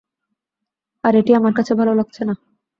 আর 1.03 1.13
এটি 1.15 1.31
আমার 1.35 1.53
কাছে 1.53 1.73
ভালো 1.75 1.93
লাগছেনা। 1.93 2.33